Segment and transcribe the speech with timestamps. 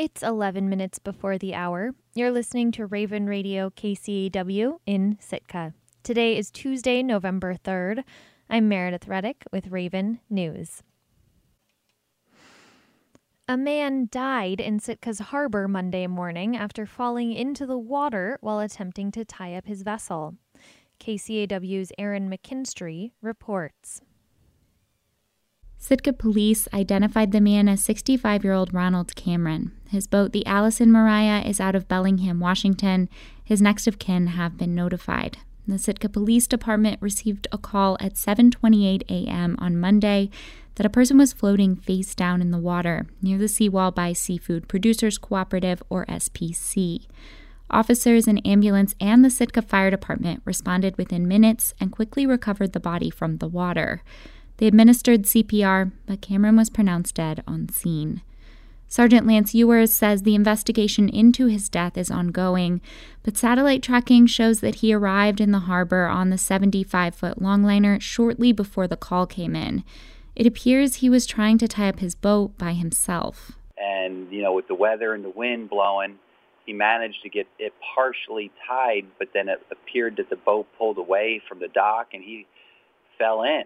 [0.00, 1.94] It's 11 minutes before the hour.
[2.14, 5.74] You're listening to Raven Radio KCAW in Sitka.
[6.02, 8.04] Today is Tuesday, November 3rd.
[8.48, 10.82] I'm Meredith Reddick with Raven News.
[13.46, 19.12] A man died in Sitka's harbor Monday morning after falling into the water while attempting
[19.12, 20.34] to tie up his vessel.
[20.98, 24.00] KCAW's Erin McKinstry reports.
[25.82, 29.72] Sitka police identified the man as 65 year old Ronald Cameron.
[29.88, 33.08] His boat, the Allison Mariah, is out of Bellingham, Washington.
[33.42, 35.38] His next of kin have been notified.
[35.66, 39.56] The Sitka Police Department received a call at 7:28 a.m.
[39.58, 40.28] on Monday
[40.74, 44.68] that a person was floating face down in the water near the seawall by Seafood
[44.68, 47.06] Producers Cooperative or SPC.
[47.70, 52.80] Officers, an ambulance, and the Sitka Fire Department responded within minutes and quickly recovered the
[52.80, 54.02] body from the water.
[54.60, 58.20] They administered CPR, but Cameron was pronounced dead on scene.
[58.88, 62.82] Sergeant Lance Ewers says the investigation into his death is ongoing,
[63.22, 68.02] but satellite tracking shows that he arrived in the harbor on the 75 foot longliner
[68.02, 69.82] shortly before the call came in.
[70.36, 73.52] It appears he was trying to tie up his boat by himself.
[73.78, 76.18] And, you know, with the weather and the wind blowing,
[76.66, 80.98] he managed to get it partially tied, but then it appeared that the boat pulled
[80.98, 82.46] away from the dock and he
[83.16, 83.64] fell in.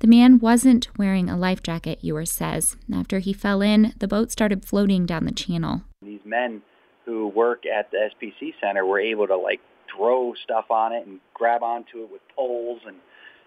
[0.00, 2.74] The man wasn't wearing a life jacket, Ewers says.
[2.90, 5.82] After he fell in, the boat started floating down the channel.
[6.02, 6.62] These men
[7.04, 9.60] who work at the SPC Center were able to like
[9.94, 12.96] throw stuff on it and grab onto it with poles and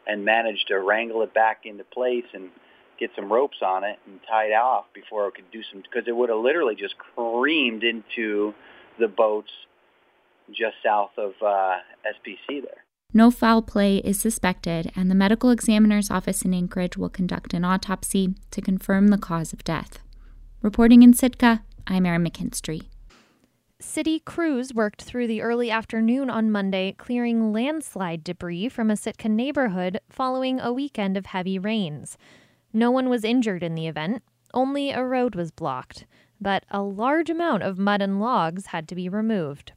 [0.06, 2.50] and manage to wrangle it back into place and
[3.00, 6.08] get some ropes on it and tie it off before it could do some because
[6.08, 8.54] it would have literally just creamed into
[9.00, 9.52] the boats
[10.52, 12.83] just south of uh, SPC there.
[13.16, 17.64] No foul play is suspected, and the medical examiner's office in Anchorage will conduct an
[17.64, 20.00] autopsy to confirm the cause of death.
[20.64, 22.88] Reporting in Sitka, I'm Erin McKinstry.
[23.80, 29.30] City crews worked through the early afternoon on Monday, clearing landslide debris from a Sitka
[29.30, 32.18] neighborhood following a weekend of heavy rains.
[32.74, 34.24] No one was injured in the event,
[34.56, 36.08] only a road was blocked,
[36.42, 39.74] but a large amount of mud and logs had to be removed.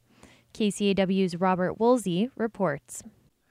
[0.55, 3.03] KCAW's Robert Woolsey reports.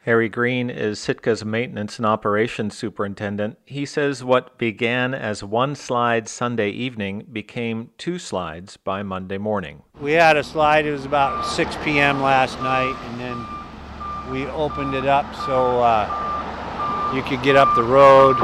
[0.06, 3.58] Harry Green is Sitka's maintenance and operations superintendent.
[3.66, 9.82] He says what began as one slide Sunday evening became two slides by Monday morning.
[10.00, 12.22] We had a slide, it was about 6 p.m.
[12.22, 17.82] last night, and then we opened it up so uh, you could get up the
[17.82, 18.38] road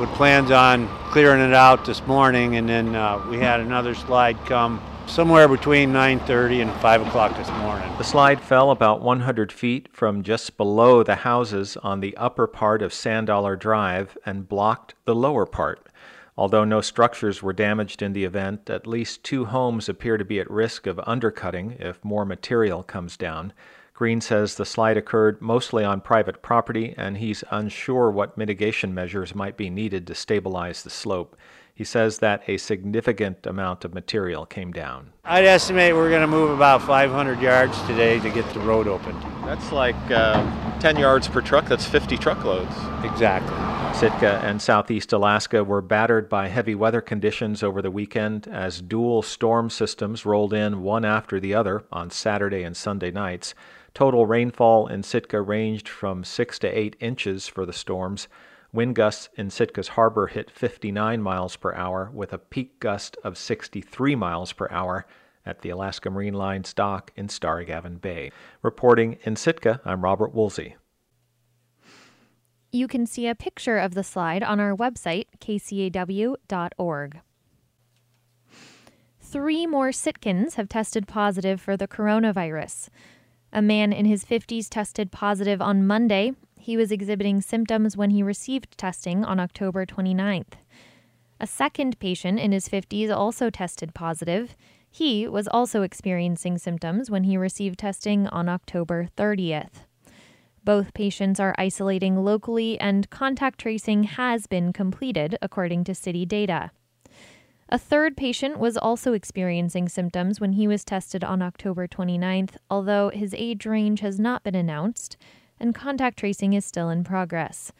[0.00, 4.36] with plans on clearing it out this morning, and then uh, we had another slide
[4.46, 7.90] come somewhere between 9.30 and 5 o'clock this morning.
[7.96, 12.82] The slide fell about 100 feet from just below the houses on the upper part
[12.82, 15.86] of Sandollar Drive and blocked the lower part.
[16.36, 20.38] Although no structures were damaged in the event, at least two homes appear to be
[20.38, 23.52] at risk of undercutting if more material comes down.
[23.94, 29.34] Green says the slide occurred mostly on private property, and he's unsure what mitigation measures
[29.34, 31.34] might be needed to stabilize the slope.
[31.76, 35.12] He says that a significant amount of material came down.
[35.26, 39.22] I'd estimate we're going to move about 500 yards today to get the road opened.
[39.44, 42.74] That's like uh, 10 yards per truck, that's 50 truckloads.
[43.04, 43.54] Exactly.
[43.94, 49.20] Sitka and southeast Alaska were battered by heavy weather conditions over the weekend as dual
[49.20, 53.54] storm systems rolled in one after the other on Saturday and Sunday nights.
[53.92, 58.28] Total rainfall in Sitka ranged from 6 to 8 inches for the storms.
[58.76, 63.38] Wind gusts in Sitka's harbor hit 59 miles per hour, with a peak gust of
[63.38, 65.06] 63 miles per hour
[65.46, 68.30] at the Alaska Marine Line's dock in Starrigavan Bay.
[68.60, 70.76] Reporting in Sitka, I'm Robert Woolsey.
[72.70, 77.20] You can see a picture of the slide on our website, kcaw.org.
[79.18, 82.90] Three more Sitkans have tested positive for the coronavirus.
[83.54, 86.34] A man in his 50s tested positive on Monday
[86.66, 90.54] he was exhibiting symptoms when he received testing on October 29th.
[91.38, 94.56] A second patient in his 50s also tested positive.
[94.90, 99.86] He was also experiencing symptoms when he received testing on October 30th.
[100.64, 106.72] Both patients are isolating locally, and contact tracing has been completed, according to city data.
[107.68, 113.10] A third patient was also experiencing symptoms when he was tested on October 29th, although
[113.10, 115.16] his age range has not been announced
[115.58, 117.72] and contact tracing is still in progress.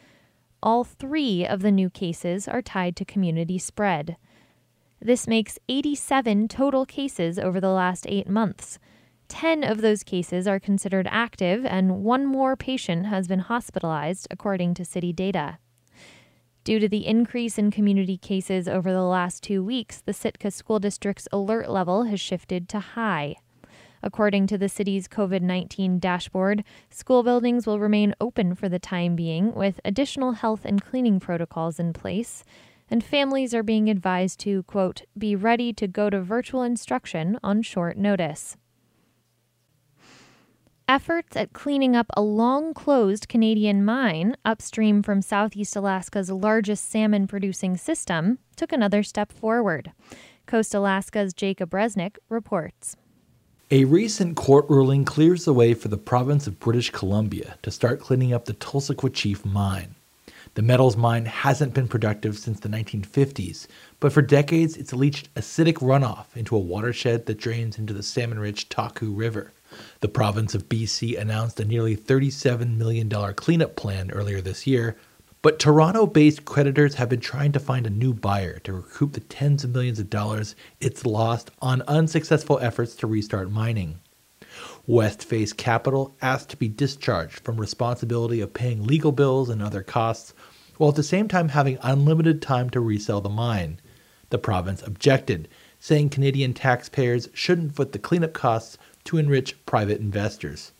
[0.62, 4.16] All three of the new cases are tied to community spread.
[5.00, 8.78] This makes 87 total cases over the last eight months.
[9.28, 14.74] 10 of those cases are considered active, and one more patient has been hospitalized, according
[14.74, 15.58] to city data.
[16.64, 20.80] Due to the increase in community cases over the last two weeks, the Sitka School
[20.80, 23.36] District's alert level has shifted to high.
[24.06, 29.16] According to the city's COVID 19 dashboard, school buildings will remain open for the time
[29.16, 32.44] being with additional health and cleaning protocols in place,
[32.88, 37.62] and families are being advised to, quote, be ready to go to virtual instruction on
[37.62, 38.56] short notice.
[40.86, 47.26] Efforts at cleaning up a long closed Canadian mine upstream from Southeast Alaska's largest salmon
[47.26, 49.90] producing system took another step forward.
[50.46, 52.96] Coast Alaska's Jacob Resnick reports.
[53.68, 57.98] A recent court ruling clears the way for the province of British Columbia to start
[57.98, 59.96] cleaning up the Tulsequah Chief mine.
[60.54, 63.66] The metals mine hasn't been productive since the 1950s,
[63.98, 68.38] but for decades it's leached acidic runoff into a watershed that drains into the salmon
[68.38, 69.52] rich Taku River.
[69.98, 74.96] The province of BC announced a nearly $37 million cleanup plan earlier this year,
[75.46, 79.20] but Toronto based creditors have been trying to find a new buyer to recoup the
[79.20, 84.00] tens of millions of dollars it's lost on unsuccessful efforts to restart mining.
[84.88, 90.34] Westface Capital asked to be discharged from responsibility of paying legal bills and other costs,
[90.78, 93.78] while at the same time having unlimited time to resell the mine.
[94.30, 95.46] The province objected,
[95.78, 100.72] saying Canadian taxpayers shouldn't foot the cleanup costs to enrich private investors.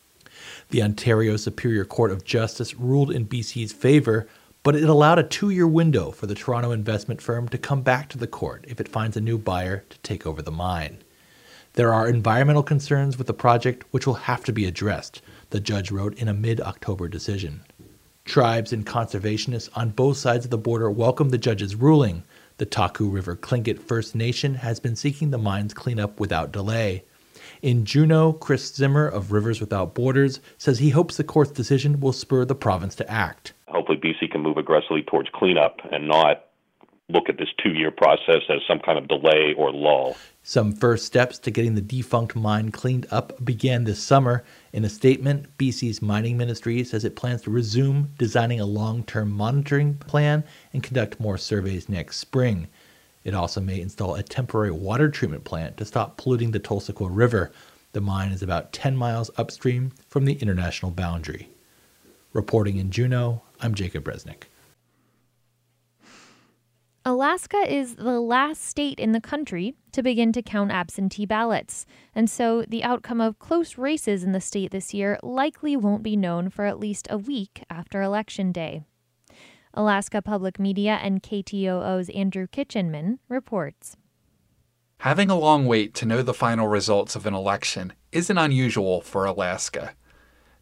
[0.71, 4.27] The Ontario Superior Court of Justice ruled in BC's favor,
[4.67, 8.09] but it allowed a two year window for the Toronto investment firm to come back
[8.09, 10.97] to the court if it finds a new buyer to take over the mine.
[11.75, 15.21] There are environmental concerns with the project which will have to be addressed,
[15.51, 17.61] the judge wrote in a mid October decision.
[18.25, 22.23] Tribes and conservationists on both sides of the border welcomed the judge's ruling.
[22.57, 27.05] The Taku River Tlingit First Nation has been seeking the mine's cleanup without delay.
[27.61, 32.11] In Juneau, Chris Zimmer of Rivers Without Borders says he hopes the court's decision will
[32.11, 36.45] spur the province to act hopefully BC can move aggressively towards cleanup and not
[37.09, 40.17] look at this two year process as some kind of delay or lull.
[40.43, 44.43] Some first steps to getting the defunct mine cleaned up began this summer.
[44.73, 49.31] In a statement, BC's mining ministry says it plans to resume designing a long term
[49.31, 50.43] monitoring plan
[50.73, 52.67] and conduct more surveys next spring.
[53.23, 57.51] It also may install a temporary water treatment plant to stop polluting the Tulsequah River.
[57.93, 61.49] The mine is about 10 miles upstream from the international boundary.
[62.33, 64.43] Reporting in Juneau, I'm Jacob Resnick.
[67.03, 72.29] Alaska is the last state in the country to begin to count absentee ballots, and
[72.29, 76.49] so the outcome of close races in the state this year likely won't be known
[76.49, 78.81] for at least a week after Election Day.
[79.73, 83.95] Alaska Public Media and KTOO's Andrew Kitchenman reports.
[84.99, 89.25] Having a long wait to know the final results of an election isn't unusual for
[89.25, 89.93] Alaska.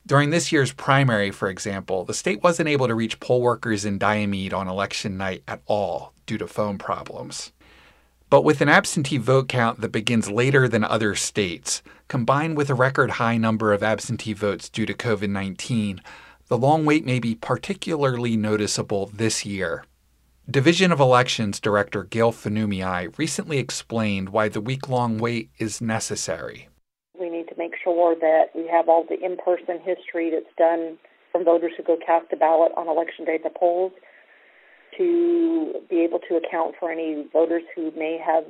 [0.08, 3.98] During this year's primary, for example, the state wasn't able to reach poll workers in
[3.98, 7.52] Diomede on election night at all due to phone problems.
[8.30, 12.76] But with an absentee vote count that begins later than other states, combined with a
[12.76, 16.02] record high number of absentee votes due to COVID 19,
[16.50, 19.86] the long wait may be particularly noticeable this year.
[20.48, 26.70] Division of Elections Director Gail Fenumiai recently explained why the week long wait is necessary
[27.66, 30.98] make sure that we have all the in-person history that's done
[31.32, 33.92] from voters who go cast a ballot on election day at the polls
[34.96, 38.44] to be able to account for any voters who may have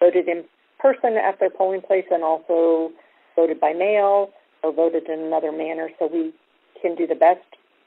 [0.00, 0.44] voted in
[0.78, 2.90] person at their polling place and also
[3.36, 4.30] voted by mail
[4.62, 6.32] or voted in another manner so we
[6.80, 7.44] can do the best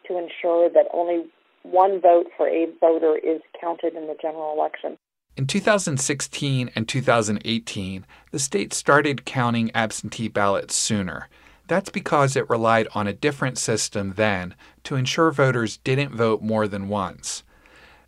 [0.07, 1.25] to ensure that only
[1.63, 4.97] one vote for a voter is counted in the general election.
[5.37, 11.29] In 2016 and 2018, the state started counting absentee ballots sooner.
[11.67, 16.67] That's because it relied on a different system then to ensure voters didn't vote more
[16.67, 17.43] than once.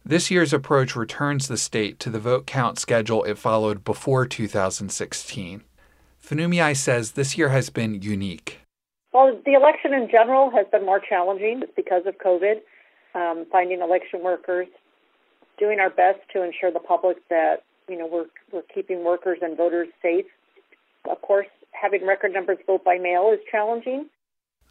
[0.03, 5.63] This year's approach returns the state to the vote count schedule it followed before 2016.
[6.25, 8.61] Fenumiai says this year has been unique.
[9.13, 12.61] Well, the election in general has been more challenging because of COVID.
[13.13, 14.67] Um, finding election workers
[15.59, 19.57] doing our best to ensure the public that you know we're we're keeping workers and
[19.57, 20.25] voters safe.
[21.09, 24.07] Of course, having record numbers vote by mail is challenging.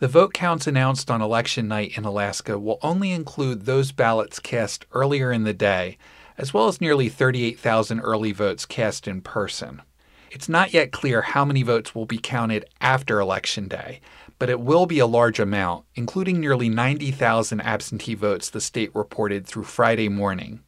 [0.01, 4.87] The vote counts announced on election night in Alaska will only include those ballots cast
[4.93, 5.99] earlier in the day,
[6.37, 9.83] as well as nearly 38,000 early votes cast in person.
[10.31, 14.01] It's not yet clear how many votes will be counted after Election Day,
[14.39, 19.47] but it will be a large amount, including nearly 90,000 absentee votes the state reported
[19.47, 20.61] through Friday morning.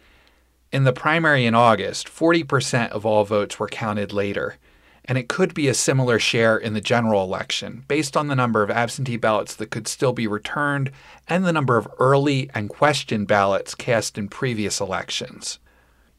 [0.72, 4.56] In the primary in August, 40% of all votes were counted later.
[5.04, 8.62] and it could be a similar share in the general election based on the number
[8.62, 10.92] of absentee ballots that could still be returned
[11.26, 15.58] and the number of early and question ballots cast in previous elections.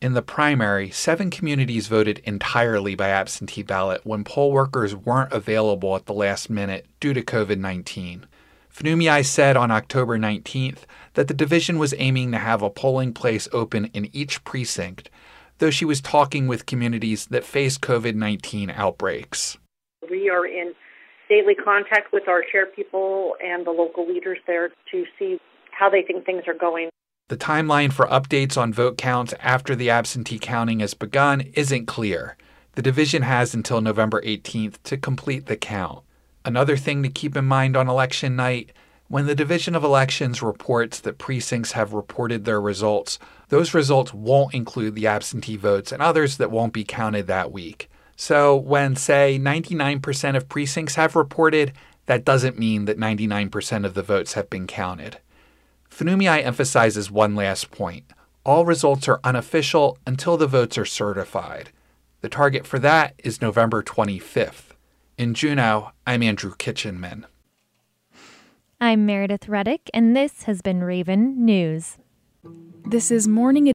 [0.02, 5.96] In the primary, seven communities voted entirely by absentee ballot when poll workers weren't available
[5.96, 8.26] at the last minute due to COVID 19.
[8.74, 13.48] Fenumiai said on October 19th that the division was aiming to have a polling place
[13.52, 15.10] open in each precinct,
[15.58, 19.58] though she was talking with communities that face COVID 19 outbreaks.
[20.10, 20.74] We are in
[21.30, 25.40] daily contact with our chair people and the local leaders there to see
[25.72, 26.90] how they think things are going.
[27.28, 32.36] The timeline for updates on vote counts after the absentee counting has begun isn't clear.
[32.74, 36.04] The division has until November 18th to complete the count.
[36.44, 38.72] Another thing to keep in mind on election night
[39.12, 43.20] when the Division of Elections reports that precincts have reported their results,
[43.50, 47.90] those results won't include the absentee votes and others that won't be counted that week.
[48.16, 51.74] So, when, say, 99% of precincts have reported,
[52.06, 55.18] that doesn't mean that 99% of the votes have been counted.
[55.90, 58.06] Fenumiai emphasizes one last point.
[58.46, 61.72] All results are unofficial until the votes are certified.
[62.22, 64.71] The target for that is November 25th.
[65.22, 67.28] In Juneau, I'm Andrew Kitchenman.
[68.80, 72.00] I'm Meredith Reddick, and this has been Raven News.
[72.88, 73.68] This is Morning